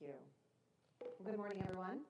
[0.00, 0.14] you.
[1.00, 2.00] Well, good morning, everyone.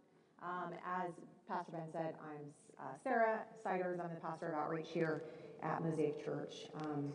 [0.42, 1.10] Um, as
[1.48, 2.46] Pastor Ben said, I'm
[2.78, 3.98] uh, Sarah Siders.
[4.00, 5.24] I'm the pastor of outreach here
[5.62, 6.68] at Mosaic Church.
[6.80, 7.12] Um,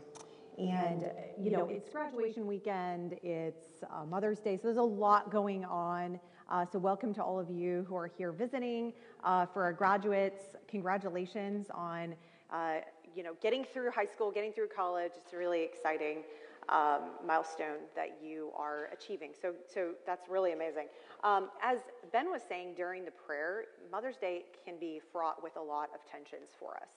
[0.57, 1.11] and,
[1.41, 6.19] you know, it's graduation weekend, it's uh, Mother's Day, so there's a lot going on.
[6.49, 8.91] Uh, so, welcome to all of you who are here visiting.
[9.23, 12.15] Uh, for our graduates, congratulations on,
[12.51, 12.75] uh,
[13.15, 15.11] you know, getting through high school, getting through college.
[15.15, 16.23] It's really exciting
[16.69, 19.31] um, milestone that you are achieving.
[19.39, 20.87] So, so that's really amazing.
[21.23, 21.79] Um, as
[22.11, 25.99] Ben was saying during the prayer, Mother's Day can be fraught with a lot of
[26.09, 26.89] tensions for us.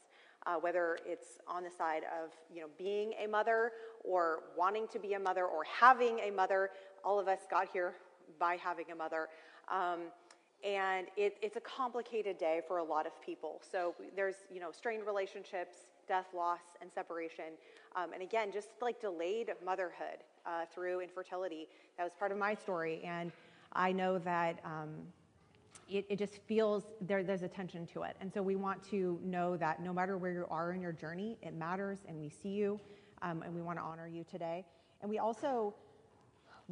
[0.47, 3.73] Uh, whether it's on the side of you know being a mother
[4.05, 6.71] or wanting to be a mother or having a mother,
[7.05, 7.95] all of us got here
[8.39, 9.29] by having a mother.
[9.71, 9.99] Um,
[10.65, 13.61] and it, it's a complicated day for a lot of people.
[13.71, 17.57] So there's you know strained relationships, death, loss, and separation.
[17.97, 21.69] Um, and again, just like delayed motherhood uh, through infertility.
[21.97, 23.03] That was part of my story.
[23.05, 23.33] And
[23.73, 24.91] I know that um,
[25.89, 28.17] it, it, just feels there, there's a tension to it.
[28.21, 31.37] And so we want to know that no matter where you are in your journey,
[31.43, 32.81] it matters and we see you
[33.23, 34.65] um, and we want to honor you today.
[35.01, 35.75] And we also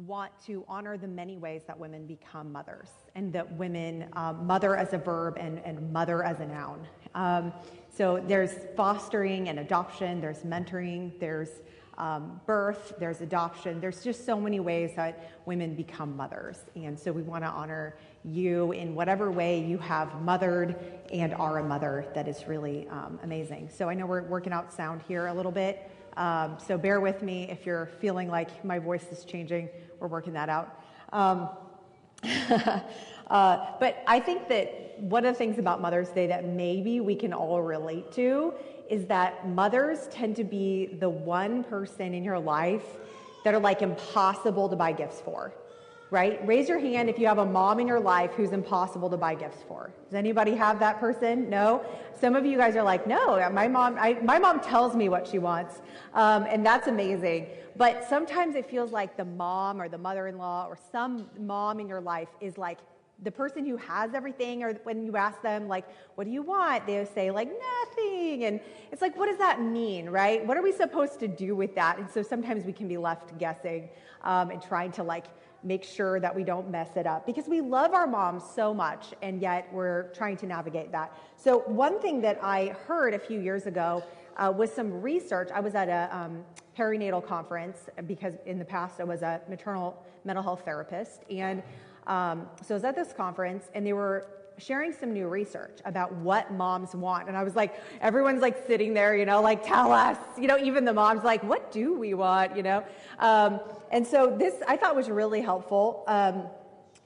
[0.05, 4.77] want to honor the many ways that women become mothers and that women um, mother
[4.77, 6.85] as a verb and, and mother as a noun.
[7.15, 7.51] Um,
[7.89, 11.49] so there's fostering and adoption, there's mentoring, there's
[11.97, 13.81] um, birth, there's adoption.
[13.81, 16.59] There's just so many ways that women become mothers.
[16.75, 20.75] And so we want to honor you in whatever way you have mothered
[21.11, 22.05] and are a mother.
[22.13, 23.69] That is really um, amazing.
[23.75, 25.89] So I know we're working out sound here a little bit.
[26.17, 29.69] Um, so bear with me if you're feeling like my voice is changing.
[29.99, 30.81] We're working that out.
[31.11, 31.49] Um,
[33.29, 37.15] uh, but I think that one of the things about Mother's Day that maybe we
[37.15, 38.53] can all relate to
[38.89, 42.85] is that mothers tend to be the one person in your life
[43.43, 45.53] that are like impossible to buy gifts for
[46.09, 46.45] right?
[46.47, 49.35] Raise your hand if you have a mom in your life who's impossible to buy
[49.35, 49.91] gifts for.
[50.05, 51.49] Does anybody have that person?
[51.49, 51.83] No?
[52.19, 55.27] Some of you guys are like, no, my mom, I, my mom tells me what
[55.27, 55.81] she wants.
[56.13, 57.47] Um, and that's amazing.
[57.75, 62.01] But sometimes it feels like the mom or the mother-in-law or some mom in your
[62.01, 62.79] life is like
[63.23, 65.85] the person who has everything or when you ask them like
[66.15, 68.59] what do you want they say like nothing and
[68.91, 71.97] it's like what does that mean right what are we supposed to do with that
[71.97, 73.89] and so sometimes we can be left guessing
[74.23, 75.25] um, and trying to like
[75.63, 79.07] make sure that we don't mess it up because we love our moms so much
[79.21, 81.11] and yet we're trying to navigate that.
[81.35, 84.03] So, one thing that I heard a few years ago
[84.37, 85.49] uh, was some research.
[85.53, 86.43] I was at a um,
[86.77, 91.23] perinatal conference because in the past I was a maternal mental health therapist.
[91.29, 91.63] And
[92.05, 96.11] um, so I was at this conference and they were sharing some new research about
[96.13, 97.27] what moms want.
[97.27, 100.57] And I was like, everyone's like sitting there, you know, like, tell us, you know,
[100.57, 102.83] even the mom's like, what do we want, you know?
[103.19, 103.59] Um,
[103.91, 106.03] and so this I thought was really helpful.
[106.07, 106.43] Um,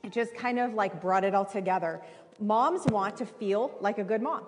[0.03, 2.01] it just kind of like brought it all together.
[2.39, 4.45] Moms want to feel like a good mom.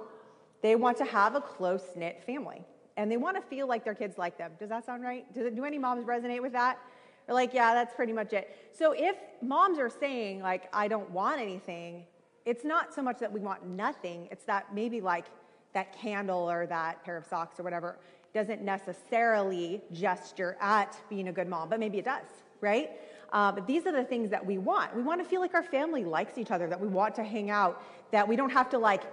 [0.61, 2.63] They want to have a close knit family
[2.95, 4.51] and they want to feel like their kids like them.
[4.59, 5.31] Does that sound right?
[5.33, 6.79] Do, do any moms resonate with that?
[7.25, 8.49] They're like, yeah, that's pretty much it.
[8.71, 12.05] So if moms are saying, like, I don't want anything,
[12.45, 15.25] it's not so much that we want nothing, it's that maybe like
[15.73, 17.97] that candle or that pair of socks or whatever
[18.33, 22.25] doesn't necessarily gesture at being a good mom, but maybe it does,
[22.61, 22.91] right?
[23.31, 24.95] Uh, but these are the things that we want.
[24.95, 27.49] We want to feel like our family likes each other, that we want to hang
[27.49, 27.81] out,
[28.11, 29.03] that we don't have to like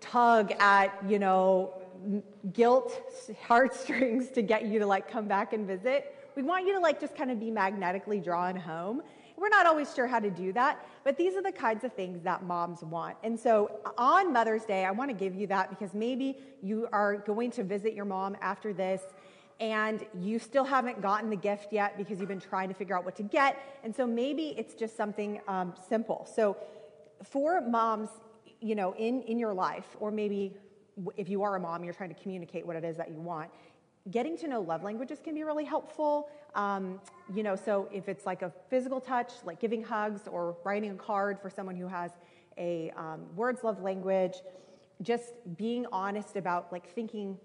[0.00, 1.74] tug at, you know,
[2.52, 3.00] guilt
[3.42, 6.16] heartstrings to get you to like come back and visit.
[6.36, 9.02] We want you to like just kind of be magnetically drawn home.
[9.40, 12.22] We're not always sure how to do that, but these are the kinds of things
[12.24, 13.16] that moms want.
[13.24, 17.16] And so on Mother's Day, I want to give you that because maybe you are
[17.16, 19.00] going to visit your mom after this
[19.58, 23.06] and you still haven't gotten the gift yet because you've been trying to figure out
[23.06, 23.56] what to get.
[23.82, 26.28] And so maybe it's just something um, simple.
[26.34, 26.58] So
[27.24, 28.10] for moms,
[28.60, 30.54] you know, in, in your life, or maybe
[31.16, 33.50] if you are a mom, you're trying to communicate what it is that you want,
[34.10, 36.28] getting to know love languages can be really helpful.
[36.54, 37.00] Um,
[37.34, 40.94] you know, so if it's like a physical touch, like giving hugs or writing a
[40.94, 42.12] card for someone who has
[42.56, 44.36] a um, words love language,
[45.02, 47.38] just being honest about like thinking,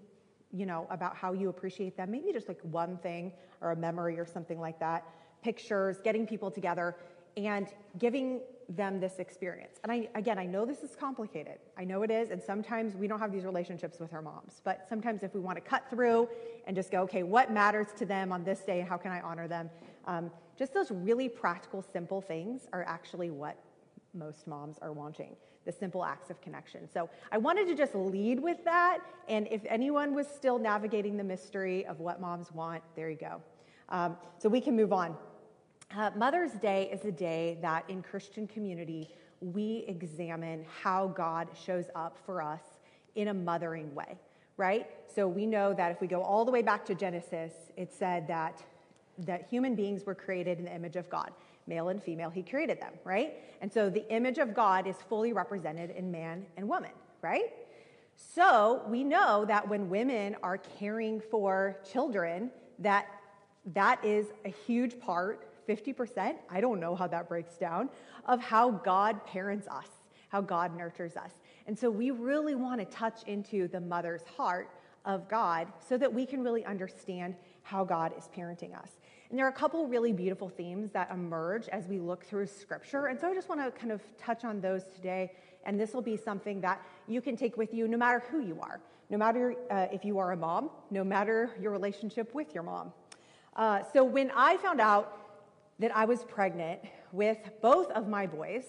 [0.52, 2.10] you know, about how you appreciate them.
[2.10, 5.04] Maybe just like one thing or a memory or something like that.
[5.42, 6.96] Pictures, getting people together,
[7.36, 7.68] and
[7.98, 9.78] giving them this experience.
[9.82, 11.58] And I, again, I know this is complicated.
[11.78, 12.30] I know it is.
[12.30, 14.60] And sometimes we don't have these relationships with our moms.
[14.64, 16.28] But sometimes if we want to cut through
[16.66, 18.80] and just go, okay, what matters to them on this day?
[18.80, 19.70] How can I honor them?
[20.06, 23.56] Um, just those really practical, simple things are actually what
[24.14, 25.36] most moms are wanting
[25.66, 26.88] the simple acts of connection.
[26.88, 29.00] So I wanted to just lead with that.
[29.28, 33.42] And if anyone was still navigating the mystery of what moms want, there you go.
[33.88, 35.16] Um, so we can move on.
[35.94, 39.08] Uh, Mother's Day is a day that in Christian community
[39.40, 42.60] we examine how God shows up for us
[43.14, 44.18] in a mothering way,
[44.56, 44.88] right?
[45.14, 48.26] So we know that if we go all the way back to Genesis, it said
[48.28, 48.62] that
[49.18, 51.30] that human beings were created in the image of God,
[51.66, 53.34] male and female, he created them, right?
[53.62, 56.90] And so the image of God is fully represented in man and woman,
[57.22, 57.52] right?
[58.16, 62.50] So we know that when women are caring for children,
[62.80, 63.06] that
[63.72, 67.88] that is a huge part, 50%, I don't know how that breaks down,
[68.26, 69.88] of how God parents us,
[70.28, 71.32] how God nurtures us.
[71.66, 74.70] And so we really want to touch into the mother's heart
[75.04, 78.90] of God so that we can really understand how God is parenting us.
[79.30, 83.06] And there are a couple really beautiful themes that emerge as we look through scripture.
[83.06, 85.32] And so I just want to kind of touch on those today.
[85.64, 88.58] And this will be something that you can take with you no matter who you
[88.60, 88.80] are,
[89.10, 92.92] no matter uh, if you are a mom, no matter your relationship with your mom.
[93.56, 95.25] Uh, so when I found out
[95.78, 96.80] that I was pregnant
[97.12, 98.64] with both of my boys,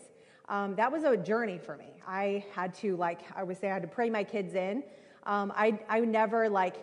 [0.50, 1.92] um, that was a journey for me.
[2.07, 4.83] I had to, like, I would say, I had to pray my kids in.
[5.25, 6.75] Um, I, I never, like,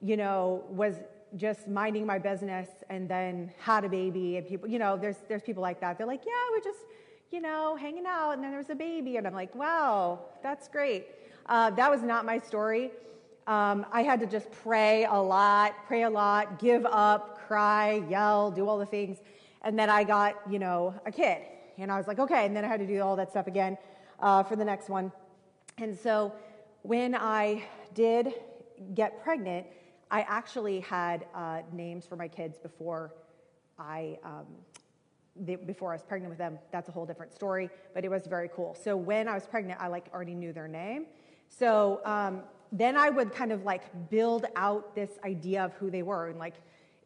[0.00, 0.94] you know, was
[1.36, 5.42] just minding my business and then had a baby and people, you know, there's, there's
[5.42, 5.98] people like that.
[5.98, 6.86] They're like, yeah, we're just,
[7.30, 9.16] you know, hanging out and then there's a baby.
[9.16, 11.06] And I'm like, wow, that's great.
[11.46, 12.92] Uh, that was not my story.
[13.46, 18.50] Um, I had to just pray a lot, pray a lot, give up, cry, yell,
[18.50, 19.18] do all the things.
[19.62, 21.38] And then I got, you know, a kid.
[21.78, 22.46] And I was like, okay.
[22.46, 23.78] And then I had to do all that stuff again
[24.20, 25.12] uh, for the next one.
[25.78, 26.32] And so
[26.82, 27.64] when I
[27.94, 28.34] did
[28.94, 29.66] get pregnant,
[30.10, 33.12] I actually had uh, names for my kids before
[33.78, 34.46] I um,
[35.66, 36.58] before I was pregnant with them.
[36.72, 38.74] That's a whole different story, but it was very cool.
[38.82, 41.06] So when I was pregnant, I like already knew their name.
[41.48, 46.02] So um, then I would kind of like build out this idea of who they
[46.02, 46.54] were, and like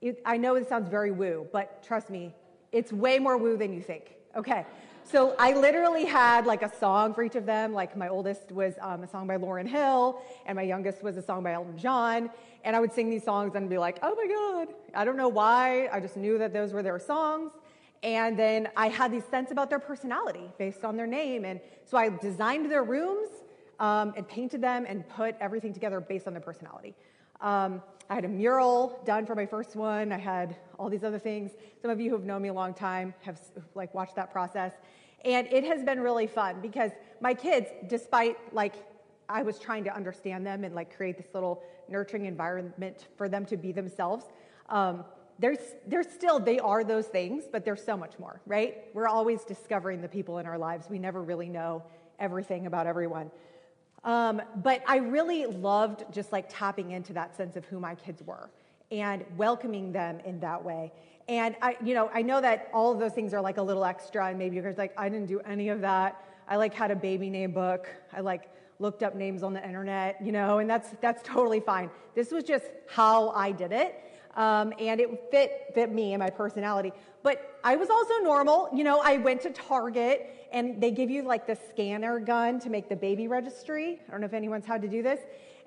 [0.00, 2.34] it, I know it sounds very woo, but trust me,
[2.72, 4.16] it's way more woo than you think.
[4.36, 4.66] Okay.
[5.04, 7.72] So I literally had like a song for each of them.
[7.72, 11.22] Like my oldest was um, a song by Lauryn Hill, and my youngest was a
[11.22, 12.30] song by Elton John.
[12.64, 14.74] And I would sing these songs and be like, oh my God.
[14.94, 15.88] I don't know why.
[15.92, 17.52] I just knew that those were their songs.
[18.02, 21.44] And then I had these sense about their personality based on their name.
[21.44, 23.28] And so I designed their rooms
[23.78, 26.94] um, and painted them and put everything together based on their personality.
[27.42, 30.12] Um, I had a mural done for my first one.
[30.12, 31.50] I had all these other things.
[31.80, 33.40] Some of you who have known me a long time have
[33.74, 34.72] like watched that process.
[35.24, 38.74] And it has been really fun because my kids, despite like
[39.28, 43.44] I was trying to understand them and like create this little nurturing environment for them
[43.46, 44.26] to be themselves,
[44.68, 45.04] um,
[45.38, 48.84] there's, there's still, they are those things, but there's so much more, right?
[48.94, 50.88] We're always discovering the people in our lives.
[50.88, 51.82] We never really know
[52.18, 53.30] everything about everyone.
[54.04, 58.22] Um, but I really loved just like tapping into that sense of who my kids
[58.22, 58.50] were
[58.90, 60.92] and welcoming them in that way.
[61.28, 63.84] And I, you know, I know that all of those things are like a little
[63.84, 66.22] extra, and maybe you're guys like, I didn't do any of that.
[66.48, 67.88] I like had a baby name book.
[68.12, 71.88] I like looked up names on the internet, you know, and that's that's totally fine.
[72.14, 73.94] This was just how I did it,
[74.36, 76.92] um, and it fit fit me and my personality.
[77.22, 79.00] But I was also normal, you know.
[79.00, 82.96] I went to Target, and they give you like the scanner gun to make the
[82.96, 84.00] baby registry.
[84.06, 85.20] I don't know if anyone's had to do this,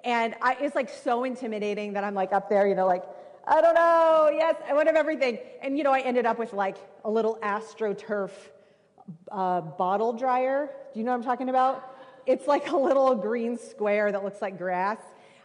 [0.04, 3.04] and I, it's like so intimidating that I'm like up there, you know, like
[3.48, 4.30] I don't know.
[4.34, 5.38] Yes, I would have everything.
[5.62, 8.32] And you know, I ended up with like a little AstroTurf
[9.32, 10.70] uh, bottle dryer.
[10.94, 11.96] Do you know what I'm talking about?
[12.26, 14.98] It's like a little green square that looks like grass.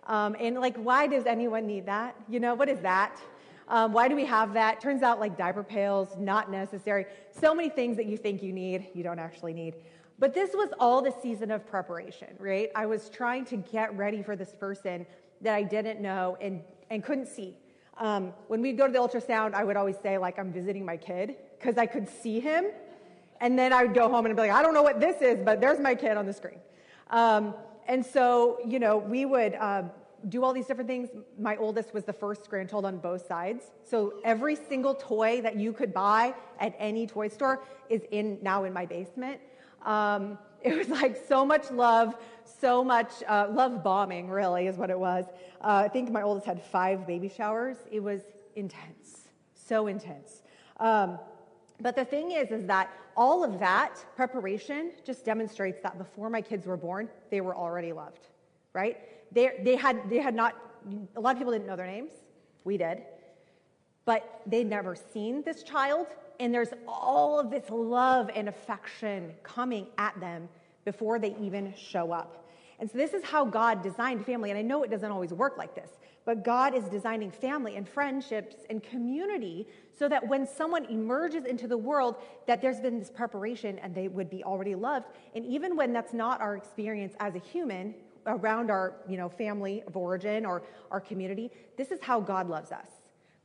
[0.07, 2.16] Um, and like, why does anyone need that?
[2.28, 3.21] You know, what is that?
[3.69, 4.80] Um, why do we have that?
[4.80, 7.07] Turns out, like diaper pails, not necessary.
[7.30, 9.76] So many things that you think you need, you don't actually need.
[10.19, 12.71] But this was all the season of preparation, right?
[12.75, 15.07] I was trying to get ready for this person
[15.40, 17.57] that I didn't know and, and couldn't see.
[17.97, 20.97] Um, when we'd go to the ultrasound, I would always say, like, I'm visiting my
[20.97, 22.66] kid because I could see him.
[23.40, 25.38] And then I would go home and be like, I don't know what this is,
[25.42, 26.59] but there's my kid on the screen.
[27.09, 27.54] Um,
[27.87, 29.82] and so, you know, we would uh,
[30.28, 31.08] do all these different things.
[31.38, 33.64] My oldest was the first grandchild on both sides.
[33.84, 38.64] So every single toy that you could buy at any toy store is in now
[38.64, 39.40] in my basement.
[39.84, 44.90] Um, it was like so much love, so much uh, love bombing, really, is what
[44.90, 45.25] it was.
[45.60, 47.76] Uh, I think my oldest had five baby showers.
[47.90, 48.20] It was
[48.56, 50.42] intense, so intense.
[50.78, 51.18] Um,
[51.80, 56.40] but the thing is, is that all of that preparation just demonstrates that before my
[56.40, 58.28] kids were born, they were already loved,
[58.72, 58.96] right?
[59.30, 60.56] They, they, had, they had not,
[61.14, 62.12] a lot of people didn't know their names.
[62.64, 63.02] We did.
[64.06, 66.06] But they'd never seen this child.
[66.40, 70.48] And there's all of this love and affection coming at them
[70.86, 72.48] before they even show up.
[72.78, 74.48] And so this is how God designed family.
[74.48, 75.90] And I know it doesn't always work like this,
[76.24, 79.66] but God is designing family and friendships and community
[79.98, 84.08] so that when someone emerges into the world, that there's been this preparation and they
[84.08, 85.06] would be already loved.
[85.34, 87.94] And even when that's not our experience as a human
[88.26, 92.70] around our, you know, family of origin or our community, this is how God loves
[92.70, 92.86] us.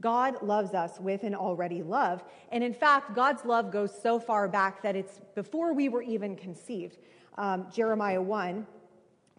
[0.01, 2.24] God loves us with an already love.
[2.51, 6.36] And in fact, God's love goes so far back that it's before we were even
[6.36, 6.98] conceived.
[7.38, 8.67] Um, Jeremiah 1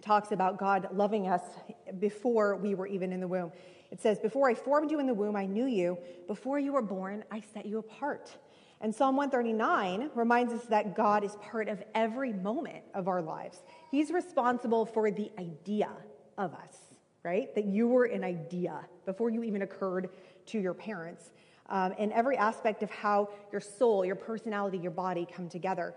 [0.07, 1.43] talks about God loving us
[1.99, 3.53] before we were even in the womb.
[3.91, 5.99] It says, Before I formed you in the womb, I knew you.
[6.27, 8.31] Before you were born, I set you apart.
[8.81, 13.63] And Psalm 139 reminds us that God is part of every moment of our lives.
[13.91, 15.91] He's responsible for the idea
[16.37, 16.77] of us,
[17.23, 17.55] right?
[17.55, 20.11] That you were an idea before you even occurred
[20.47, 21.33] to your parents.
[21.69, 25.95] Um, and every aspect of how your soul, your personality, your body come together.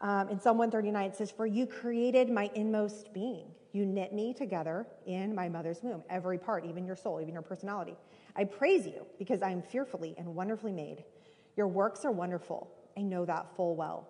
[0.00, 3.46] Um, in Psalm 139, it says, For you created my inmost being.
[3.72, 7.42] You knit me together in my mother's womb, every part, even your soul, even your
[7.42, 7.96] personality.
[8.36, 11.04] I praise you because I am fearfully and wonderfully made.
[11.56, 12.70] Your works are wonderful.
[12.96, 14.08] I know that full well.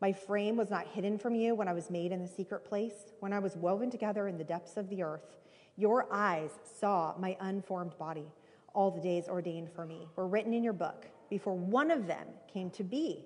[0.00, 3.12] My frame was not hidden from you when I was made in the secret place,
[3.20, 5.36] when I was woven together in the depths of the earth.
[5.76, 8.26] Your eyes saw my unformed body
[8.74, 12.26] all the days ordained for me were written in your book before one of them
[12.52, 13.24] came to be.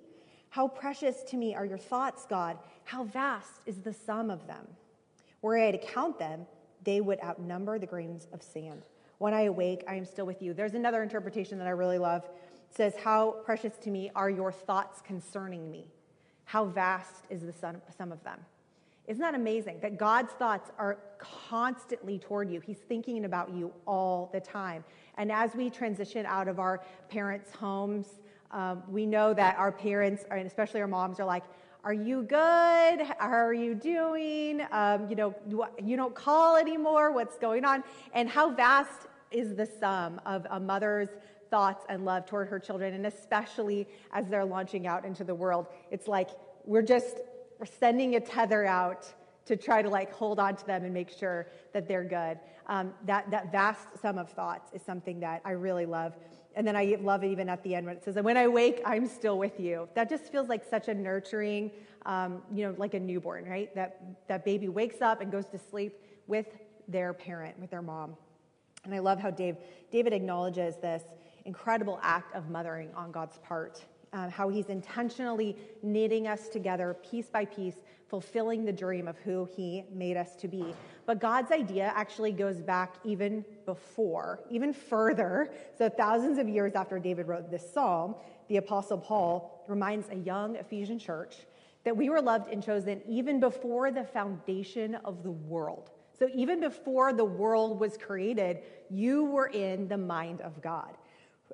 [0.53, 2.59] How precious to me are your thoughts, God.
[2.85, 4.69] How vast is the sum of them.
[5.41, 6.45] Were I to count them,
[6.85, 8.83] they would outnumber the grains of sand.
[9.17, 10.53] When I awake, I am still with you.
[10.53, 12.25] There's another interpretation that I really love.
[12.69, 15.87] It says, How precious to me are your thoughts concerning me.
[16.45, 18.39] How vast is the sum of them.
[19.07, 22.61] Isn't that amazing that God's thoughts are constantly toward you?
[22.61, 24.85] He's thinking about you all the time.
[25.17, 28.07] And as we transition out of our parents' homes,
[28.53, 31.45] um, we know that our parents, and especially our moms, are like,
[31.85, 33.01] are you good?
[33.19, 34.63] How are you doing?
[34.71, 35.35] Um, you know,
[35.83, 37.13] you don't call anymore.
[37.13, 37.83] What's going on?
[38.15, 41.09] And how vast is the sum of a mother's
[41.51, 45.67] thoughts and love toward her children, and especially as they're launching out into the world.
[45.91, 46.31] It's like
[46.65, 47.17] we're just
[47.59, 49.13] we're sending a tether out
[49.47, 52.39] to try to like hold on to them and make sure that they're good.
[52.67, 56.15] Um, that, that vast sum of thoughts is something that I really love.
[56.55, 58.49] And then I love it even at the end when it says, and when I
[58.49, 59.89] wake, I'm still with you.
[59.95, 61.71] That just feels like such a nurturing,
[62.07, 63.75] um, you know, like a newborn, right?
[63.75, 66.47] That, that baby wakes up and goes to sleep with
[66.89, 68.17] their parent, with their mom.
[68.85, 69.57] And I love how Dave,
[69.91, 71.03] David acknowledges this
[71.45, 77.31] incredible act of mothering on God's part um, how he's intentionally knitting us together piece
[77.31, 77.77] by piece,
[78.09, 80.75] fulfilling the dream of who he made us to be.
[81.07, 85.51] But God's idea actually goes back even before, even further.
[85.79, 88.15] So, thousands of years after David wrote this psalm,
[88.49, 91.37] the Apostle Paul reminds a young Ephesian church
[91.85, 95.91] that we were loved and chosen even before the foundation of the world.
[96.19, 98.59] So, even before the world was created,
[98.91, 100.99] you were in the mind of God.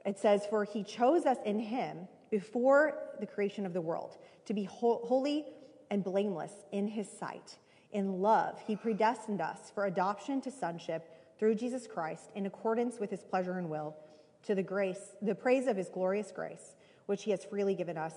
[0.04, 4.16] It says, For he chose us in him before the creation of the world
[4.46, 5.46] to be holy
[5.90, 7.58] and blameless in his sight.
[7.92, 13.10] In love, he predestined us for adoption to sonship through Jesus Christ in accordance with
[13.10, 13.96] his pleasure and will
[14.42, 16.74] to the grace, the praise of his glorious grace,
[17.06, 18.14] which he has freely given us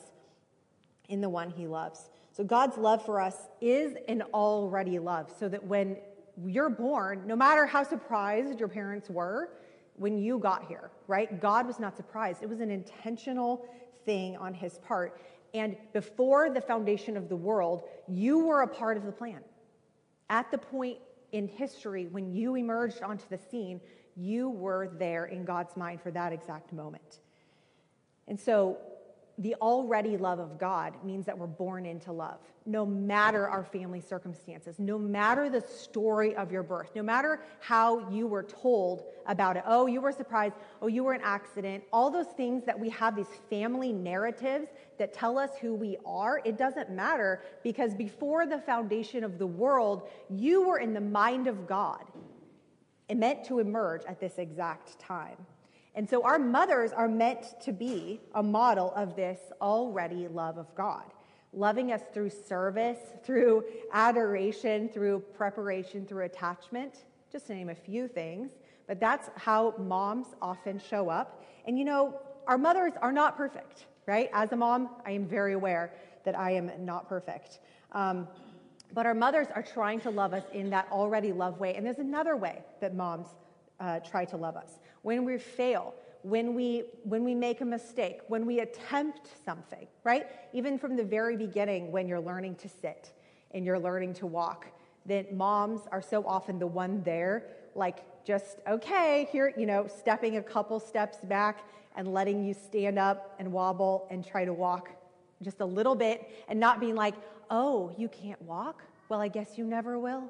[1.10, 2.10] in the one he loves.
[2.32, 5.98] So God's love for us is an already love, so that when
[6.46, 9.50] you're born, no matter how surprised your parents were
[9.96, 11.42] when you got here, right?
[11.42, 12.42] God was not surprised.
[12.42, 13.66] It was an intentional
[14.06, 15.22] thing on his part.
[15.54, 19.42] And before the foundation of the world, you were a part of the plan.
[20.30, 20.98] At the point
[21.32, 23.82] in history when you emerged onto the scene,
[24.16, 27.20] you were there in God's mind for that exact moment.
[28.28, 28.78] And so
[29.42, 34.00] the already love of God means that we're born into love, no matter our family
[34.00, 39.58] circumstances, no matter the story of your birth, no matter how you were told about
[39.58, 39.64] it.
[39.66, 40.56] Oh, you were surprised.
[40.82, 41.84] Oh, you were an accident.
[41.92, 44.68] All those things that we have, these family narratives
[45.00, 49.48] that tell us who we are, it doesn't matter because before the foundation of the
[49.48, 52.04] world, you were in the mind of God
[53.10, 55.38] and meant to emerge at this exact time.
[55.96, 60.74] And so our mothers are meant to be a model of this already love of
[60.76, 61.04] God,
[61.54, 68.08] loving us through service, through adoration, through preparation, through attachment, just to name a few
[68.08, 68.52] things.
[68.88, 71.44] But that's how moms often show up.
[71.66, 74.30] And you know, our mothers are not perfect, right?
[74.34, 75.94] As a mom, I am very aware
[76.24, 77.60] that I am not perfect.
[77.92, 78.28] Um,
[78.94, 81.76] but our mothers are trying to love us in that already love way.
[81.76, 83.28] And there's another way that moms
[83.80, 84.80] uh, try to love us.
[85.02, 85.94] When we fail,
[86.24, 90.28] when we when we make a mistake, when we attempt something, right?
[90.54, 93.12] Even from the very beginning when you're learning to sit
[93.52, 94.68] and you're learning to walk,
[95.06, 100.38] that moms are so often the one there, like just, okay, here, you know, stepping
[100.38, 101.64] a couple steps back
[101.96, 104.90] and letting you stand up and wobble and try to walk
[105.42, 107.16] just a little bit and not being like,
[107.50, 108.84] oh, you can't walk?
[109.10, 110.24] Well, I guess you never will.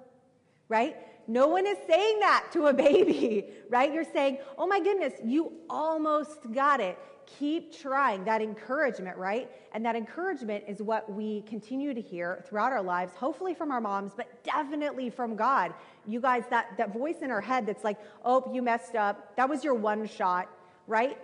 [0.69, 0.95] Right?
[1.27, 3.93] No one is saying that to a baby, right?
[3.93, 6.97] You're saying, oh my goodness, you almost got it.
[7.39, 8.25] Keep trying.
[8.25, 9.49] That encouragement, right?
[9.73, 13.79] And that encouragement is what we continue to hear throughout our lives, hopefully from our
[13.79, 15.73] moms, but definitely from God.
[16.05, 19.35] You guys, that, that voice in our head that's like, oh, you messed up.
[19.37, 20.49] That was your one shot,
[20.87, 21.17] right?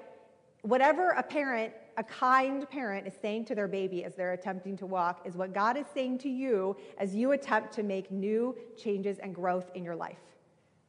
[0.62, 4.86] Whatever a parent a kind parent is saying to their baby as they're attempting to
[4.86, 9.18] walk is what God is saying to you as you attempt to make new changes
[9.18, 10.20] and growth in your life,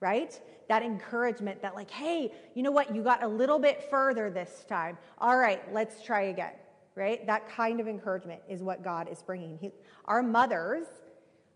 [0.00, 0.38] right?
[0.68, 2.94] That encouragement that, like, hey, you know what?
[2.94, 4.98] You got a little bit further this time.
[5.18, 6.52] All right, let's try again,
[6.94, 7.26] right?
[7.26, 9.56] That kind of encouragement is what God is bringing.
[9.56, 9.70] He,
[10.04, 10.86] our mothers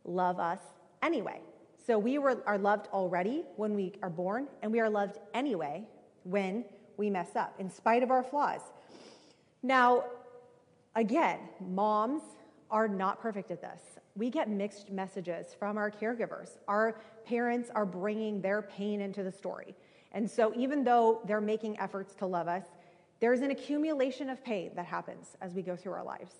[0.04, 0.60] love us
[1.02, 1.40] anyway.
[1.86, 5.84] So we were, are loved already when we are born, and we are loved anyway
[6.24, 6.64] when
[6.96, 8.60] we mess up, in spite of our flaws.
[9.62, 10.04] Now,
[10.94, 12.22] again, moms
[12.70, 13.80] are not perfect at this.
[14.16, 16.58] We get mixed messages from our caregivers.
[16.68, 19.74] Our parents are bringing their pain into the story.
[20.12, 22.64] And so, even though they're making efforts to love us,
[23.20, 26.34] there's an accumulation of pain that happens as we go through our lives.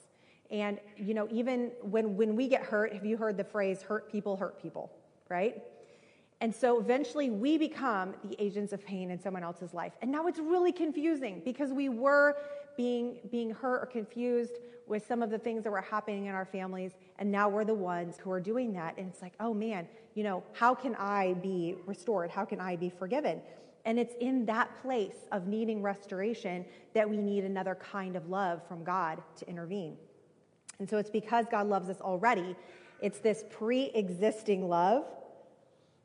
[0.50, 4.10] And, you know, even when, when we get hurt, have you heard the phrase, hurt
[4.10, 4.90] people hurt people,
[5.30, 5.62] right?
[6.42, 9.92] And so eventually we become the agents of pain in someone else's life.
[10.02, 12.36] And now it's really confusing because we were
[12.76, 16.44] being, being hurt or confused with some of the things that were happening in our
[16.44, 16.92] families.
[17.18, 18.96] And now we're the ones who are doing that.
[18.98, 22.30] And it's like, oh man, you know, how can I be restored?
[22.30, 23.40] How can I be forgiven?
[23.84, 26.64] And it's in that place of needing restoration
[26.94, 29.96] that we need another kind of love from God to intervene.
[30.78, 32.54] And so it's because God loves us already.
[33.00, 35.04] It's this pre existing love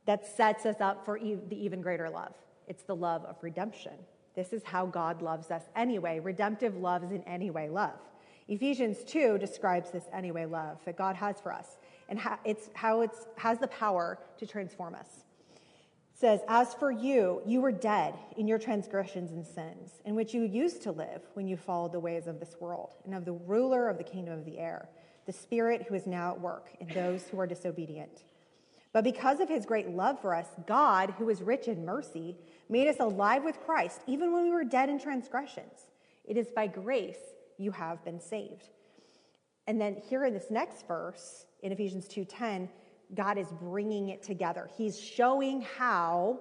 [0.06, 2.34] that sets us up for the even greater love.
[2.68, 3.94] It's the love of redemption.
[4.38, 6.20] This is how God loves us anyway.
[6.20, 8.00] Redemptive love is in any way love.
[8.48, 11.78] Ephesians 2 describes this anyway love that God has for us
[12.08, 15.10] and how it's how it's has the power to transform us.
[15.56, 20.36] It says, As for you, you were dead in your transgressions and sins, in which
[20.36, 23.34] you used to live when you followed the ways of this world and of the
[23.34, 24.88] ruler of the kingdom of the air,
[25.26, 28.22] the spirit who is now at work in those who are disobedient.
[28.98, 32.36] But because of his great love for us, God, who is rich in mercy,
[32.68, 35.92] made us alive with Christ, even when we were dead in transgressions.
[36.26, 37.20] It is by grace
[37.60, 38.70] you have been saved.
[39.68, 42.70] And then here in this next verse, in Ephesians 2:10,
[43.14, 44.68] God is bringing it together.
[44.76, 46.40] He's showing how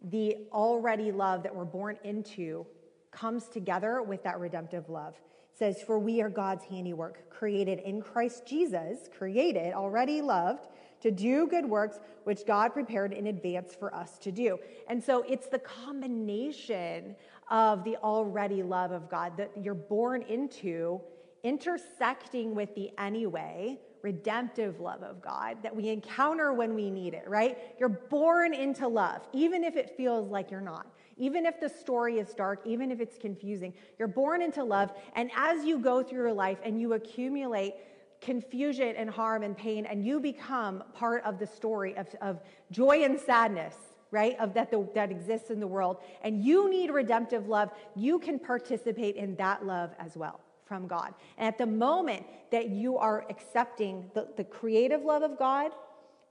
[0.00, 2.66] the already love that we're born into
[3.10, 5.14] comes together with that redemptive love.
[5.52, 10.68] It says, For we are God's handiwork, created in Christ Jesus, created, already loved
[11.00, 14.58] to do good works which God prepared in advance for us to do.
[14.88, 17.16] And so it's the combination
[17.50, 21.00] of the already love of God that you're born into,
[21.42, 27.24] intersecting with the anyway, redemptive love of God that we encounter when we need it,
[27.26, 27.58] right?
[27.78, 30.86] You're born into love, even if it feels like you're not.
[31.16, 34.92] Even if the story is dark, even if it's confusing, you're born into love.
[35.14, 37.74] And as you go through your life and you accumulate
[38.20, 43.02] confusion and harm and pain, and you become part of the story of, of joy
[43.02, 43.74] and sadness,
[44.10, 44.38] right?
[44.38, 48.38] Of that, the, that exists in the world, and you need redemptive love, you can
[48.38, 51.14] participate in that love as well from God.
[51.38, 55.72] And at the moment that you are accepting the, the creative love of God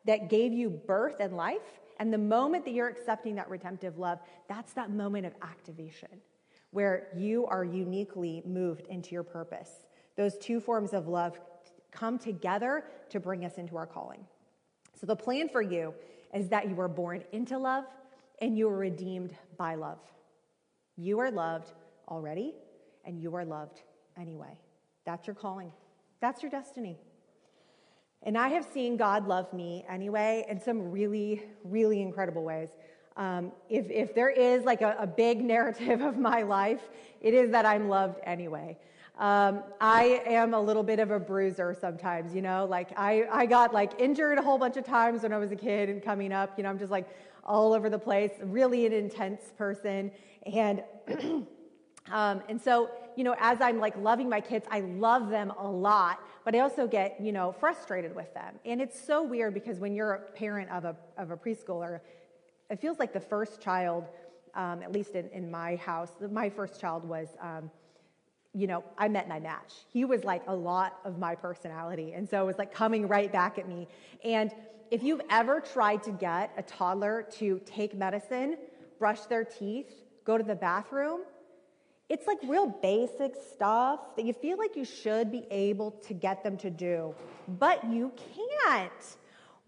[0.05, 4.19] that gave you birth and life, and the moment that you're accepting that redemptive love,
[4.47, 6.09] that's that moment of activation
[6.71, 9.69] where you are uniquely moved into your purpose.
[10.15, 11.39] Those two forms of love
[11.99, 14.25] come together to bring us into our calling.
[14.99, 15.93] So, the plan for you
[16.33, 17.85] is that you were born into love
[18.41, 19.99] and you were redeemed by love.
[20.97, 21.73] You are loved
[22.07, 22.53] already
[23.05, 23.81] and you are loved
[24.19, 24.57] anyway.
[25.05, 25.71] That's your calling,
[26.19, 26.97] that's your destiny.
[28.23, 32.67] And I have seen God love me anyway in some really, really incredible ways.
[33.15, 36.81] Um, if, if there is like a, a big narrative of my life,
[37.21, 38.77] it is that I'm loved anyway.
[39.19, 43.45] Um, I am a little bit of a bruiser sometimes, you know, like I, I
[43.47, 46.31] got like injured a whole bunch of times when I was a kid and coming
[46.31, 47.05] up, you know, I'm just like
[47.43, 50.09] all over the place, really an intense person.
[50.45, 50.83] And,
[52.11, 55.67] um, and so, you know, as I'm like loving my kids, I love them a
[55.67, 58.55] lot, but I also get, you know, frustrated with them.
[58.63, 61.99] And it's so weird because when you're a parent of a, of a preschooler,
[62.69, 64.05] it feels like the first child,
[64.55, 67.69] um, at least in, in my house, my first child was, um,
[68.53, 69.85] you know, I met I matched.
[69.91, 72.13] He was like a lot of my personality.
[72.13, 73.87] And so it was like coming right back at me.
[74.23, 74.51] And
[74.91, 78.57] if you've ever tried to get a toddler to take medicine,
[78.97, 79.93] brush their teeth,
[80.25, 81.21] go to the bathroom,
[82.09, 86.43] it's like real basic stuff that you feel like you should be able to get
[86.43, 87.13] them to do,
[87.59, 88.91] but you can't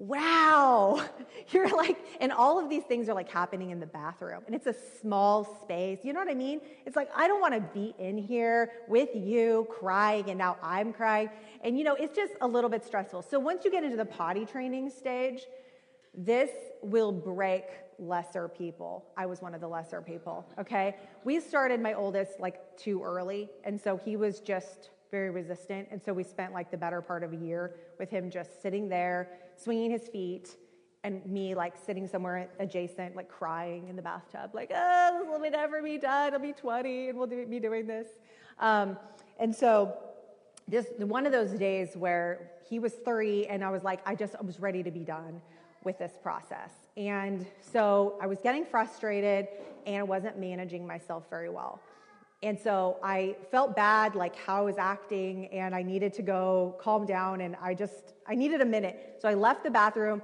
[0.02, 1.00] wow,
[1.52, 4.42] you're like, and all of these things are like happening in the bathroom.
[4.48, 6.00] And it's a small space.
[6.04, 6.60] You know what I mean?
[6.88, 10.92] It's like, I don't want to be in here with you crying, and now I'm
[10.92, 11.30] crying.
[11.64, 13.22] And you know, it's just a little bit stressful.
[13.22, 15.42] So once you get into the potty training stage,
[16.16, 16.50] this
[16.82, 17.66] will break
[18.00, 19.06] lesser people.
[19.16, 20.96] I was one of the lesser people, okay?
[21.24, 25.90] We started my oldest like too early, and so he was just very resistant.
[25.92, 28.90] And so we spent like the better part of a year with him just sitting
[28.90, 29.30] there,
[29.64, 30.56] swinging his feet,
[31.04, 35.40] and me like sitting somewhere adjacent, like crying in the bathtub, like, oh, this will
[35.50, 36.34] never be done.
[36.34, 38.08] I'll be 20 and we'll do, be doing this.
[38.60, 38.98] Um,
[39.40, 39.98] and so
[40.68, 44.36] this one of those days where he was three and I was like, I just
[44.36, 45.42] I was ready to be done
[45.84, 46.72] with this process.
[46.96, 49.48] And so I was getting frustrated
[49.88, 51.80] and I wasn't managing myself very well.
[52.44, 56.76] And so I felt bad, like how I was acting, and I needed to go
[56.80, 57.42] calm down.
[57.42, 59.18] And I just, I needed a minute.
[59.22, 60.22] So I left the bathroom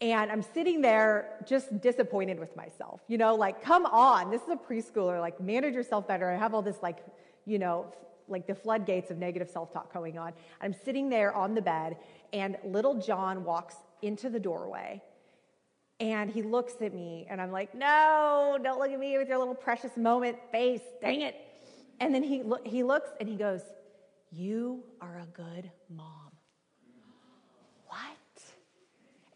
[0.00, 3.02] and I'm sitting there just disappointed with myself.
[3.06, 6.30] You know, like, come on, this is a preschooler, like, manage yourself better.
[6.30, 7.04] I have all this, like,
[7.44, 7.86] you know,
[8.26, 10.32] like the floodgates of negative self talk going on.
[10.60, 11.96] I'm sitting there on the bed,
[12.32, 15.02] and little John walks into the doorway.
[15.98, 19.36] And he looks at me, and I'm like, no, don't look at me with your
[19.36, 20.80] little precious moment face.
[21.02, 21.36] Dang it.
[22.00, 23.60] And then he, lo- he looks and he goes,
[24.32, 26.32] You are a good mom.
[27.86, 27.98] What?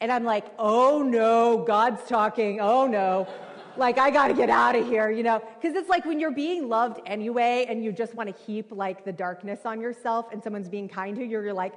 [0.00, 2.60] And I'm like, Oh no, God's talking.
[2.60, 3.28] Oh no.
[3.76, 5.42] Like, I got to get out of here, you know?
[5.60, 9.04] Because it's like when you're being loved anyway and you just want to heap like
[9.04, 11.74] the darkness on yourself and someone's being kind to you, you're like,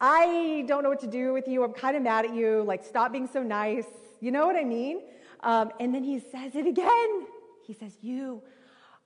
[0.00, 1.64] I don't know what to do with you.
[1.64, 2.62] I'm kind of mad at you.
[2.62, 3.86] Like, stop being so nice.
[4.20, 5.00] You know what I mean?
[5.42, 7.26] Um, and then he says it again.
[7.66, 8.42] He says, You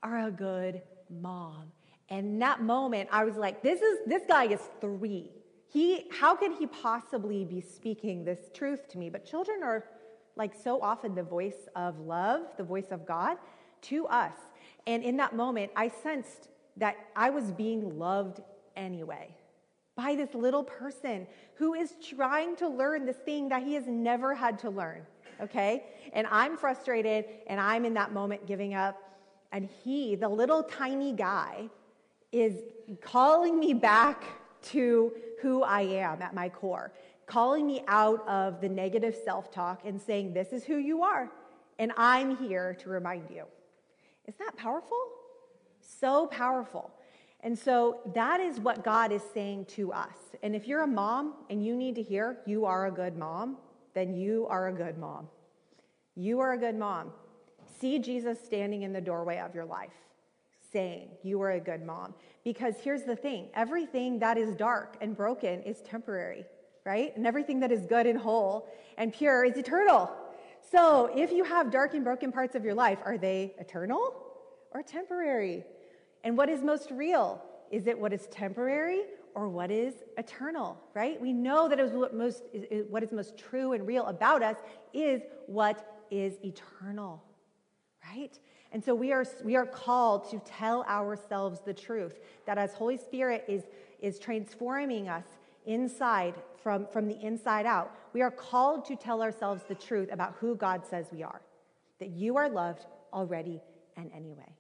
[0.03, 0.83] are a good
[1.21, 1.73] mom.
[2.09, 5.31] And that moment, I was like, this is this guy is three.
[5.67, 9.11] He, how could he possibly be speaking this truth to me?
[9.11, 9.85] But children are
[10.37, 13.39] like so often the voice of love, the voice of God
[13.83, 14.35] to us.
[14.87, 18.41] And in that moment, I sensed that I was being loved
[18.77, 19.35] anyway
[19.97, 24.35] by this little person who is trying to learn this thing that he has never
[24.35, 25.07] had to learn.
[25.41, 25.85] Okay?
[26.13, 29.01] And I'm frustrated and I'm in that moment giving up.
[29.55, 31.71] And he, the little tiny guy,
[32.33, 32.55] is
[33.01, 34.25] calling me back
[34.63, 36.93] to who I am at my core,
[37.27, 41.31] calling me out of the negative self talk and saying, This is who you are,
[41.79, 43.45] and I'm here to remind you.
[44.27, 44.99] Is that powerful?
[45.81, 46.91] So powerful.
[47.41, 50.17] And so that is what God is saying to us.
[50.43, 53.59] And if you're a mom and you need to hear you are a good mom,
[53.93, 55.29] then you are a good mom.
[56.17, 57.13] You are a good mom.
[57.85, 59.93] See Jesus standing in the doorway of your life,
[60.73, 62.15] saying, You are a good mom.
[62.43, 66.47] Because here's the thing everything that is dark and broken is temporary,
[66.87, 67.15] right?
[67.15, 68.67] And everything that is good and whole
[68.97, 70.11] and pure is eternal.
[70.73, 74.15] So if you have dark and broken parts of your life, are they eternal
[74.71, 75.63] or temporary?
[76.23, 77.43] And what is most real?
[77.71, 79.03] Is it what is temporary
[79.35, 81.21] or what is eternal, right?
[81.21, 82.45] We know that what, most,
[82.89, 84.57] what is most true and real about us
[84.95, 87.23] is what is eternal
[88.15, 88.39] right?
[88.73, 92.97] And so we are, we are called to tell ourselves the truth that as Holy
[92.97, 93.63] Spirit is,
[94.01, 95.25] is transforming us
[95.67, 100.35] inside from, from the inside out, we are called to tell ourselves the truth about
[100.41, 101.41] who God says we are.
[102.01, 103.61] That you are loved already
[103.97, 104.53] and anyway.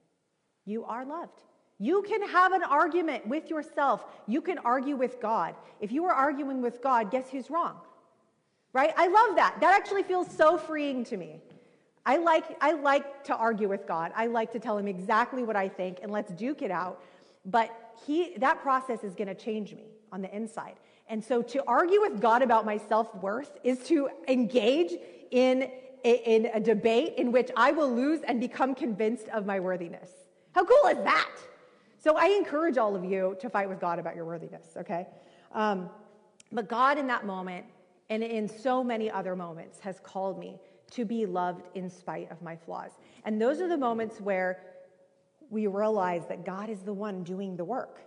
[0.65, 1.43] You are loved.
[1.79, 4.05] You can have an argument with yourself.
[4.29, 5.57] You can argue with God.
[5.81, 7.77] If you are arguing with God, guess who's wrong?
[8.73, 8.93] Right?
[8.97, 9.57] I love that.
[9.61, 11.41] That actually feels so freeing to me.
[12.07, 14.13] I like, I like to argue with God.
[14.15, 17.03] I like to tell him exactly what I think and let's duke it out.
[17.47, 17.71] But
[18.07, 20.75] he, that process is going to change me on the inside.
[21.09, 24.93] And so to argue with God about my self worth is to engage
[25.31, 25.71] in
[26.05, 30.11] a, in a debate in which I will lose and become convinced of my worthiness.
[30.53, 31.31] How cool is that?
[31.99, 35.07] So I encourage all of you to fight with God about your worthiness, okay?
[35.53, 35.89] Um,
[36.53, 37.65] but God in that moment
[38.11, 40.59] and in so many other moments has called me
[40.93, 42.91] to be loved in spite of my flaws.
[43.25, 44.61] And those are the moments where
[45.51, 48.01] we realize that God is the one doing the work,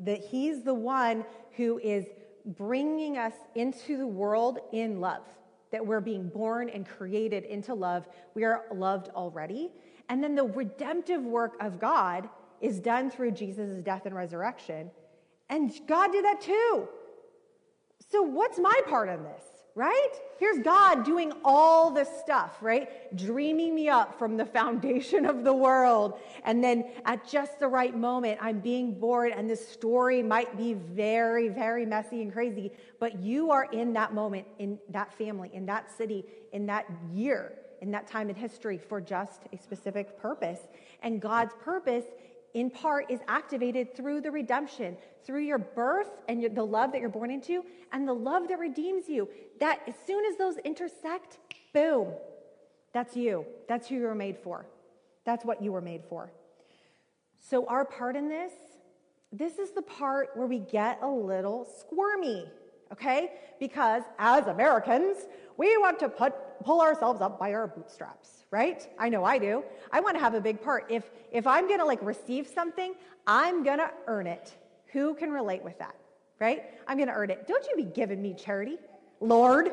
[0.00, 1.24] that He's the one
[1.56, 2.06] who is
[2.44, 5.22] bringing us into the world in love,
[5.70, 8.08] that we're being born and created into love.
[8.34, 9.70] We are loved already.
[10.08, 12.28] And then the redemptive work of God
[12.60, 14.90] is done through Jesus' death and resurrection.
[15.50, 16.88] And God did that too.
[18.10, 19.42] So, what's my part in this?
[19.78, 20.10] Right?
[20.40, 23.16] Here's God doing all this stuff, right?
[23.16, 26.18] Dreaming me up from the foundation of the world.
[26.42, 30.74] And then at just the right moment, I'm being bored, and this story might be
[30.74, 35.64] very, very messy and crazy, but you are in that moment, in that family, in
[35.66, 40.58] that city, in that year, in that time in history for just a specific purpose.
[41.04, 42.06] And God's purpose
[42.58, 47.00] in part is activated through the redemption, through your birth and your, the love that
[47.00, 49.28] you're born into, and the love that redeems you.
[49.60, 51.38] That as soon as those intersect,
[51.72, 52.12] boom,
[52.92, 53.44] that's you.
[53.68, 54.66] That's who you were made for.
[55.24, 56.32] That's what you were made for.
[57.48, 58.52] So, our part in this,
[59.30, 62.46] this is the part where we get a little squirmy,
[62.92, 63.32] okay?
[63.60, 65.16] Because as Americans,
[65.56, 68.88] we want to put, pull ourselves up by our bootstraps right?
[68.98, 69.62] I know I do.
[69.92, 70.86] I want to have a big part.
[70.90, 72.94] If if I'm going to like receive something,
[73.26, 74.56] I'm going to earn it.
[74.92, 75.94] Who can relate with that?
[76.40, 76.64] Right?
[76.86, 77.46] I'm going to earn it.
[77.46, 78.78] Don't you be giving me charity.
[79.20, 79.70] Lord,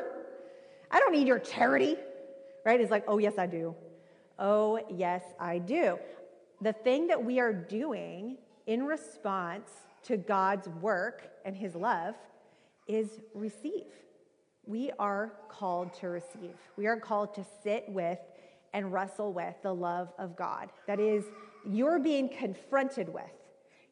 [0.90, 1.96] I don't need your charity.
[2.64, 2.80] Right?
[2.80, 3.74] It's like, "Oh, yes, I do."
[4.38, 5.98] Oh, yes, I do.
[6.60, 8.36] The thing that we are doing
[8.66, 9.70] in response
[10.04, 12.14] to God's work and his love
[12.86, 13.86] is receive.
[14.66, 16.54] We are called to receive.
[16.76, 18.18] We are called to sit with
[18.76, 20.68] and wrestle with the love of God.
[20.86, 21.24] That is,
[21.66, 23.24] you're being confronted with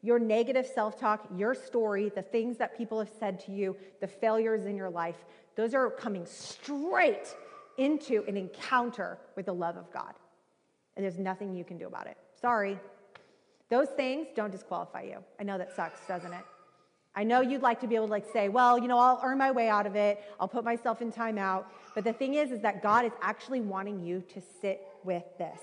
[0.03, 4.07] your negative self talk, your story, the things that people have said to you, the
[4.07, 5.25] failures in your life.
[5.55, 7.35] Those are coming straight
[7.79, 10.13] into an encounter with the love of God.
[10.95, 12.17] And there's nothing you can do about it.
[12.39, 12.79] Sorry.
[13.71, 15.17] Those things don't disqualify you.
[15.39, 16.43] I know that sucks, doesn't it?
[17.15, 19.37] I know you'd like to be able to like say, well, you know, I'll earn
[19.37, 20.21] my way out of it.
[20.39, 21.65] I'll put myself in timeout.
[21.93, 25.59] But the thing is, is that God is actually wanting you to sit with this.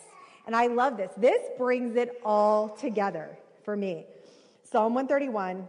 [0.46, 1.12] And I love this.
[1.16, 4.06] This brings it all together for me.
[4.64, 5.68] Psalm 131,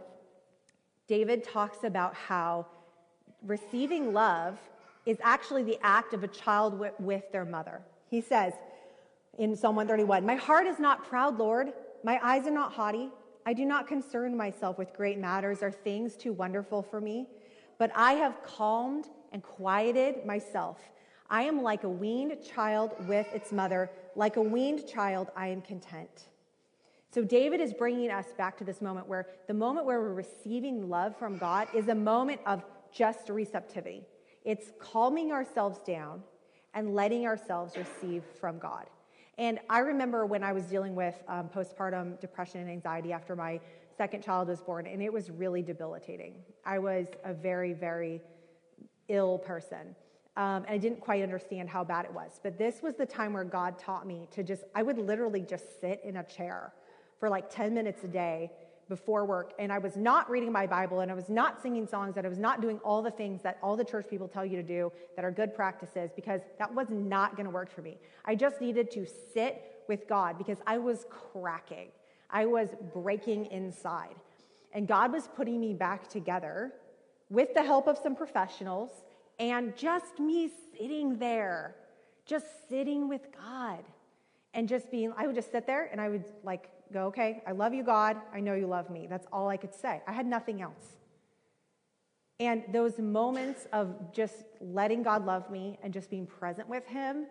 [1.06, 2.66] David talks about how
[3.46, 4.58] receiving love
[5.04, 7.82] is actually the act of a child with, with their mother.
[8.08, 8.54] He says
[9.38, 11.72] in Psalm 131, My heart is not proud, Lord.
[12.02, 13.10] My eyes are not haughty.
[13.46, 17.28] I do not concern myself with great matters or things too wonderful for me,
[17.78, 20.78] but I have calmed and quieted myself.
[21.28, 23.90] I am like a weaned child with its mother.
[24.14, 26.28] Like a weaned child, I am content.
[27.10, 30.88] So David is bringing us back to this moment where the moment where we're receiving
[30.88, 34.02] love from God is a moment of just receptivity.
[34.44, 36.22] It's calming ourselves down
[36.74, 38.86] and letting ourselves receive from God.
[39.38, 43.60] And I remember when I was dealing with um, postpartum depression and anxiety after my
[43.96, 46.34] second child was born, and it was really debilitating.
[46.64, 48.20] I was a very, very
[49.08, 49.94] ill person.
[50.36, 52.40] Um, and I didn't quite understand how bad it was.
[52.42, 55.80] But this was the time where God taught me to just, I would literally just
[55.80, 56.72] sit in a chair
[57.20, 58.50] for like 10 minutes a day
[58.88, 59.52] before work.
[59.58, 62.28] And I was not reading my Bible and I was not singing songs and I
[62.28, 64.92] was not doing all the things that all the church people tell you to do
[65.16, 67.98] that are good practices because that was not going to work for me.
[68.24, 71.88] I just needed to sit with God because I was cracking,
[72.30, 74.14] I was breaking inside.
[74.72, 76.72] And God was putting me back together
[77.30, 78.90] with the help of some professionals
[79.38, 81.76] and just me sitting there,
[82.26, 83.84] just sitting with God
[84.52, 87.52] and just being, I would just sit there and I would like go, okay, I
[87.52, 88.16] love you, God.
[88.32, 89.06] I know you love me.
[89.08, 90.00] That's all I could say.
[90.06, 90.96] I had nothing else.
[92.40, 97.26] And those moments of just letting God love me and just being present with Him,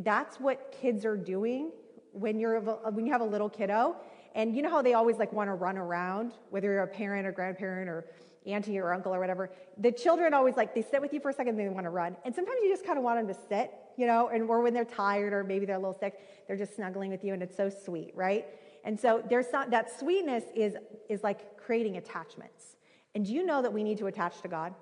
[0.00, 1.70] that's what kids are doing
[2.12, 3.96] when, you're, when you have a little kiddo.
[4.34, 7.26] And you know how they always like want to run around, whether you're a parent
[7.26, 8.06] or grandparent or
[8.46, 9.50] auntie or uncle or whatever.
[9.78, 12.16] The children always like, they sit with you for a second, they want to run.
[12.24, 14.74] And sometimes you just kind of want them to sit you know, and or when
[14.74, 17.56] they're tired or maybe they're a little sick, they're just snuggling with you and it's
[17.56, 18.46] so sweet, right?
[18.84, 20.76] And so there's that sweetness is,
[21.08, 22.76] is like creating attachments.
[23.14, 24.74] And do you know that we need to attach to God?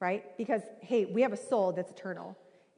[0.00, 0.36] Right?
[0.38, 2.36] Because, hey, we have a soul that's eternal.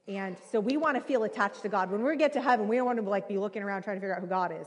[0.08, 1.90] And so we want to feel attached to God.
[1.90, 4.00] When we get to heaven, we don't want to like be looking around trying to
[4.00, 4.66] figure out who God is.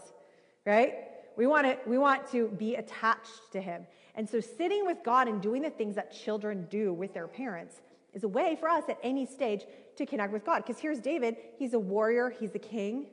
[0.66, 0.94] Right?
[1.38, 3.86] We want to, we want to be attached to him.
[4.16, 7.82] And so sitting with God and doing the things that children do with their parents
[8.14, 9.66] is a way for us at any stage
[9.98, 10.64] to connect with God.
[10.66, 13.08] Because here's David, he's a warrior, he's a king,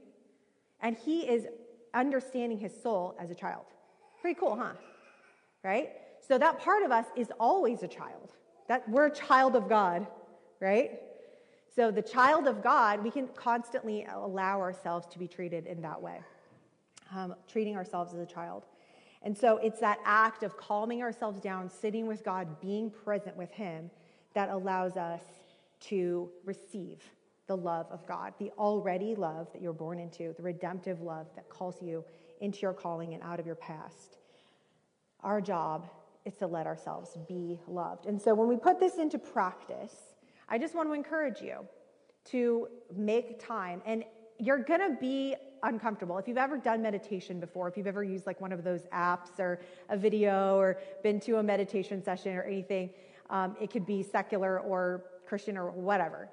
[0.81, 1.47] and he is
[1.93, 3.65] understanding his soul as a child.
[4.21, 4.73] Pretty cool, huh?
[5.65, 5.91] Right?
[6.27, 8.33] So that part of us is always a child.
[8.69, 10.07] That we're a child of God,
[10.61, 11.01] right?
[11.75, 16.01] So the child of God, we can constantly allow ourselves to be treated in that
[16.01, 16.21] way,
[17.15, 18.65] um, treating ourselves as a child.
[19.23, 23.53] And so it's that act of calming ourselves down, sitting with God, being present with
[23.53, 23.91] Him,
[24.35, 25.23] that allows us
[25.81, 27.03] to receive
[27.47, 31.49] the love of God, the already love that you're born into, the redemptive love that
[31.49, 32.05] calls you
[32.41, 34.19] into your calling and out of your past.
[35.21, 35.89] Our job
[36.25, 38.07] is to let ourselves be loved.
[38.07, 39.95] And so when we put this into practice,
[40.49, 41.67] I just want to encourage you
[42.27, 43.83] to make time.
[43.85, 44.05] And
[44.39, 46.19] you're going to be uncomfortable.
[46.19, 49.39] If you've ever done meditation before, if you've ever used like one of those apps
[49.39, 52.91] or a video or been to a meditation session or anything,
[53.31, 56.29] um, it could be secular or Christian or whatever.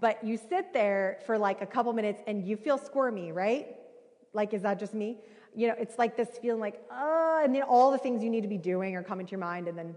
[0.00, 3.76] But you sit there for like a couple minutes and you feel squirmy, right?
[4.32, 5.18] Like, is that just me?
[5.54, 8.40] You know, it's like this feeling like, oh, and then all the things you need
[8.40, 9.94] to be doing are coming to your mind, and then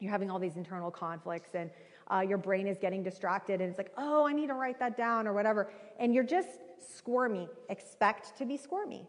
[0.00, 1.70] you're having all these internal conflicts, and
[2.10, 4.96] uh, your brain is getting distracted, and it's like, oh, I need to write that
[4.96, 5.70] down or whatever.
[5.98, 6.48] And you're just
[6.96, 7.48] squirmy.
[7.68, 9.06] Expect to be squirmy.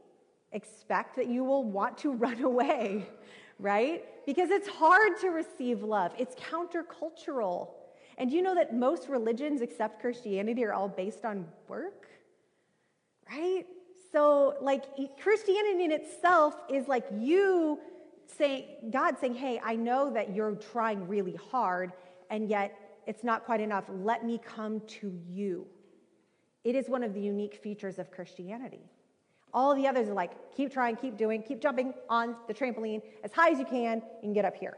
[0.52, 3.08] Expect that you will want to run away,
[3.60, 4.04] right?
[4.26, 7.70] Because it's hard to receive love, it's countercultural.
[8.18, 12.08] And you know that most religions except Christianity are all based on work?
[13.32, 13.66] Right?
[14.12, 14.84] So, like,
[15.22, 17.80] Christianity in itself is like you
[18.38, 21.94] saying, God saying, hey, I know that you're trying really hard,
[22.30, 22.78] and yet
[23.08, 23.86] it's not quite enough.
[23.88, 25.68] Let me come to you.
[26.64, 28.82] It is one of the unique features of Christianity.
[29.54, 33.32] All the others are like, keep trying, keep doing, keep jumping on the trampoline as
[33.32, 34.78] high as you can, can get up here,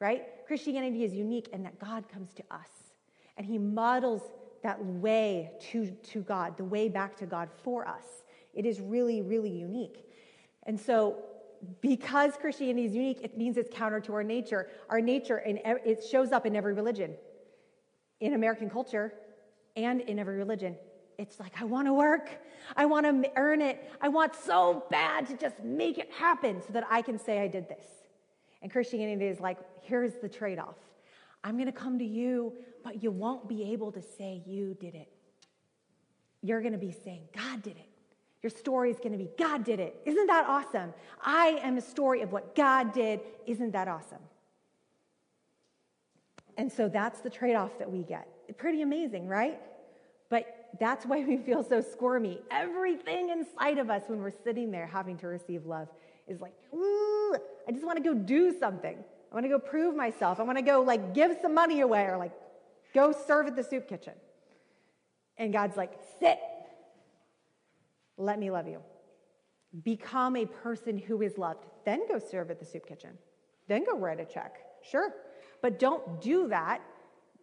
[0.00, 0.24] right?
[0.46, 2.90] Christianity is unique in that God comes to us
[3.36, 4.22] and he models
[4.62, 8.04] that way to, to God, the way back to God for us.
[8.52, 10.04] It is really, really unique.
[10.64, 11.16] And so,
[11.80, 14.68] because Christianity is unique, it means it's counter to our nature.
[14.88, 17.14] Our nature, and it shows up in every religion,
[18.20, 19.14] in American culture,
[19.76, 20.76] and in every religion.
[21.20, 22.30] It's like, I want to work.
[22.76, 23.92] I want to earn it.
[24.00, 27.46] I want so bad to just make it happen so that I can say I
[27.46, 27.84] did this.
[28.62, 30.76] And Christianity is like, here's the trade off
[31.44, 34.94] I'm going to come to you, but you won't be able to say you did
[34.94, 35.12] it.
[36.42, 37.88] You're going to be saying, God did it.
[38.42, 40.00] Your story is going to be, God did it.
[40.06, 40.94] Isn't that awesome?
[41.22, 43.20] I am a story of what God did.
[43.46, 44.22] Isn't that awesome?
[46.56, 48.26] And so that's the trade off that we get.
[48.56, 49.60] Pretty amazing, right?
[50.30, 52.40] But that's why we feel so squirmy.
[52.50, 55.88] Everything inside of us when we're sitting there having to receive love
[56.28, 57.34] is like, ooh,
[57.66, 58.96] I just want to go do something.
[59.30, 60.40] I want to go prove myself.
[60.40, 62.32] I want to go like give some money away or like
[62.94, 64.14] go serve at the soup kitchen.
[65.36, 66.38] And God's like, sit.
[68.16, 68.80] Let me love you.
[69.84, 71.64] Become a person who is loved.
[71.84, 73.10] Then go serve at the soup kitchen.
[73.68, 74.58] Then go write a check.
[74.82, 75.14] Sure.
[75.62, 76.82] But don't do that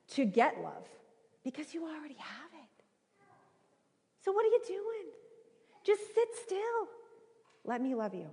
[0.10, 0.88] to get love
[1.44, 2.47] because you already have.
[4.28, 5.06] So what are you doing?
[5.86, 6.88] Just sit still.
[7.64, 8.28] Let me love you.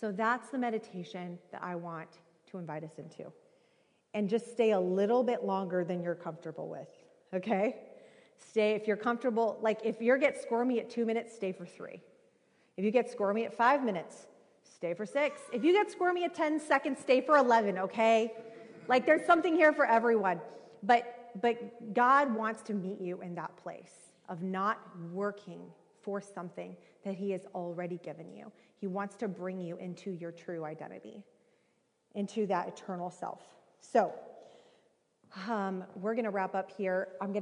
[0.00, 2.20] So that's the meditation that I want
[2.52, 3.32] to invite us into.
[4.14, 6.86] And just stay a little bit longer than you're comfortable with,
[7.34, 7.78] okay?
[8.38, 12.00] Stay, if you're comfortable, like if you get squirmy at two minutes, stay for three.
[12.76, 14.28] If you get squirmy at five minutes,
[14.62, 15.40] stay for six.
[15.52, 18.32] If you get squirmy at 10 seconds, stay for 11, okay?
[18.86, 20.40] Like there's something here for everyone.
[20.84, 24.78] But, but God wants to meet you in that place of not
[25.12, 25.60] working
[26.00, 28.50] for something that He has already given you.
[28.76, 31.22] He wants to bring you into your true identity,
[32.14, 33.42] into that eternal self.
[33.80, 34.14] So,
[35.48, 37.08] um, we're going to wrap up here.
[37.20, 37.38] I'm going